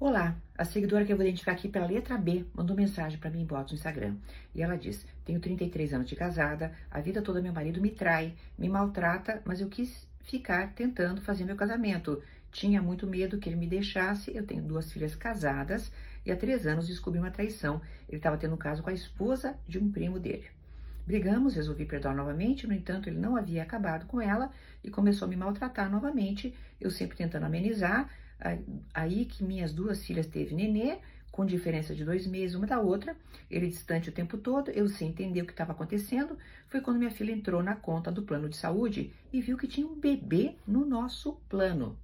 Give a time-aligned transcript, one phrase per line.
[0.00, 3.40] Olá, a seguidora que eu vou identificar aqui pela letra B mandou mensagem para mim
[3.40, 4.14] em inbox no Instagram.
[4.54, 8.32] E ela diz: Tenho 33 anos de casada, a vida toda meu marido me trai,
[8.56, 12.22] me maltrata, mas eu quis ficar tentando fazer meu casamento.
[12.52, 14.32] Tinha muito medo que ele me deixasse.
[14.32, 15.90] Eu tenho duas filhas casadas
[16.24, 17.82] e há três anos descobri uma traição.
[18.08, 20.46] Ele estava tendo um caso com a esposa de um primo dele.
[21.04, 24.48] Brigamos, resolvi perdoar novamente, no entanto, ele não havia acabado com ela
[24.84, 28.08] e começou a me maltratar novamente, eu sempre tentando amenizar.
[28.94, 30.98] Aí que minhas duas filhas teve nenê,
[31.30, 33.16] com diferença de dois meses uma da outra,
[33.50, 37.10] ele distante o tempo todo, eu sem entender o que estava acontecendo, foi quando minha
[37.10, 40.84] filha entrou na conta do plano de saúde e viu que tinha um bebê no
[40.84, 41.96] nosso plano.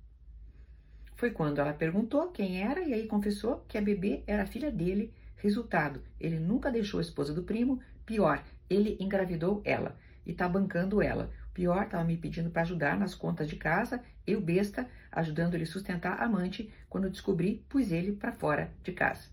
[1.16, 4.70] Foi quando ela perguntou quem era e aí confessou que a bebê era a filha
[4.70, 5.12] dele.
[5.36, 9.96] Resultado, ele nunca deixou a esposa do primo, pior, ele engravidou ela
[10.26, 11.30] e tá bancando ela.
[11.54, 16.20] Pior, tava me pedindo para ajudar nas contas de casa, eu besta, ajudando ele sustentar
[16.20, 16.68] a amante.
[16.90, 19.28] Quando descobri, pus ele para fora de casa.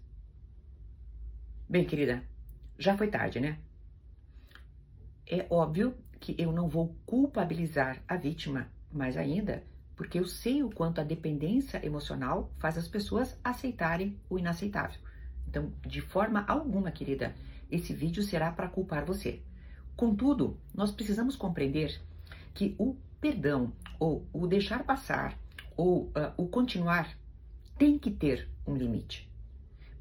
[1.67, 2.23] Bem, querida,
[2.77, 3.57] já foi tarde, né?
[5.25, 9.63] É óbvio que eu não vou culpabilizar a vítima, mais ainda,
[9.95, 14.99] porque eu sei o quanto a dependência emocional faz as pessoas aceitarem o inaceitável.
[15.47, 17.33] Então, de forma alguma, querida,
[17.71, 19.41] esse vídeo será para culpar você.
[19.95, 21.99] Contudo, nós precisamos compreender
[22.53, 25.37] que o perdão, ou o deixar passar,
[25.77, 27.15] ou uh, o continuar,
[27.77, 29.29] tem que ter um limite.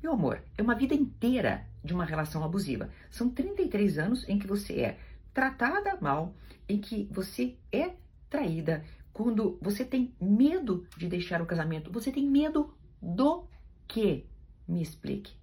[0.03, 2.91] Meu amor, é uma vida inteira de uma relação abusiva.
[3.11, 4.98] São 33 anos em que você é
[5.33, 6.34] tratada mal,
[6.69, 7.95] em que você é
[8.28, 11.93] traída, quando você tem medo de deixar o casamento.
[11.93, 13.45] Você tem medo do
[13.87, 14.25] quê?
[14.67, 15.34] Me explique.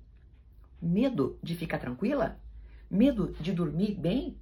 [0.81, 2.39] Medo de ficar tranquila?
[2.89, 4.38] Medo de dormir bem?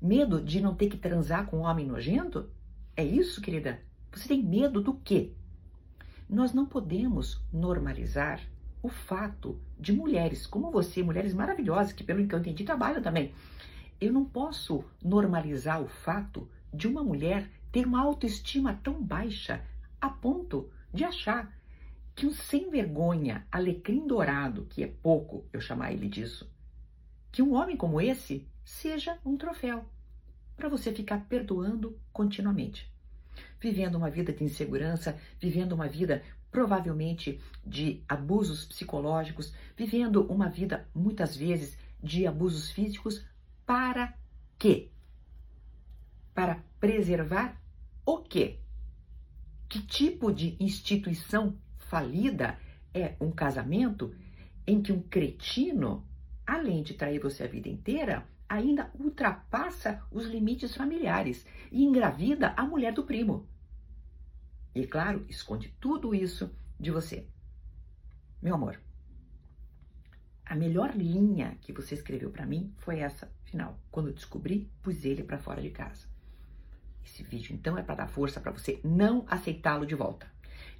[0.00, 2.48] Medo de não ter que transar com um homem nojento?
[2.96, 3.82] É isso, querida?
[4.10, 5.34] Você tem medo do quê?
[6.26, 8.40] Nós não podemos normalizar
[8.82, 13.34] o fato de mulheres como você, mulheres maravilhosas, que pelo que eu entendi trabalham também.
[14.00, 19.62] Eu não posso normalizar o fato de uma mulher ter uma autoestima tão baixa
[20.00, 21.54] a ponto de achar
[22.14, 26.50] que um sem vergonha, alecrim dourado, que é pouco eu chamar ele disso,
[27.30, 29.84] que um homem como esse seja um troféu
[30.56, 32.90] para você ficar perdoando continuamente.
[33.58, 40.88] Vivendo uma vida de insegurança, vivendo uma vida provavelmente de abusos psicológicos, vivendo uma vida
[40.94, 43.24] muitas vezes de abusos físicos,
[43.64, 44.14] para
[44.58, 44.90] quê?
[46.34, 47.60] Para preservar
[48.04, 48.58] o quê?
[49.68, 52.58] Que tipo de instituição falida
[52.92, 54.14] é um casamento
[54.66, 56.06] em que um cretino,
[56.50, 62.64] além de trair você a vida inteira, ainda ultrapassa os limites familiares e engravida a
[62.64, 63.48] mulher do primo.
[64.74, 67.24] E claro, esconde tudo isso de você.
[68.42, 68.80] Meu amor,
[70.44, 73.78] a melhor linha que você escreveu para mim foi essa final.
[73.88, 76.08] Quando eu descobri, pus ele para fora de casa.
[77.04, 80.26] Esse vídeo então é para dar força para você não aceitá-lo de volta.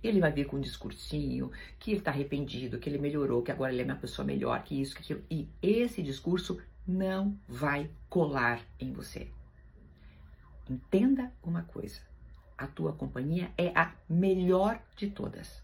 [0.02, 3.72] Ele vai vir com um discursinho que ele está arrependido, que ele melhorou, que agora
[3.72, 5.22] ele é uma pessoa melhor, que isso, que aquilo.
[5.30, 9.28] E esse discurso não vai colar em você.
[10.68, 12.00] Entenda uma coisa:
[12.56, 15.62] a tua companhia é a melhor de todas.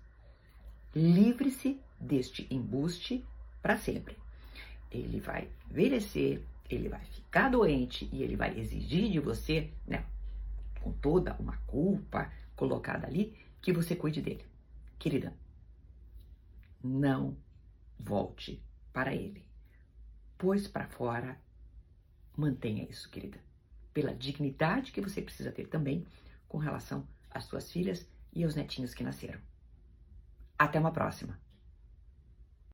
[0.94, 3.24] Livre-se deste embuste
[3.62, 4.16] para sempre.
[4.90, 10.04] Ele vai envelhecer, ele vai ficar doente e ele vai exigir de você, né,
[10.80, 14.44] com toda uma culpa colocada ali, que você cuide dele.
[14.98, 15.36] Querida,
[16.82, 17.36] não
[17.98, 18.62] volte
[18.92, 19.44] para ele.
[20.38, 21.40] Pois para fora,
[22.36, 23.38] mantenha isso, querida.
[23.92, 26.06] Pela dignidade que você precisa ter também
[26.48, 29.40] com relação às suas filhas e aos netinhos que nasceram.
[30.58, 31.45] Até uma próxima!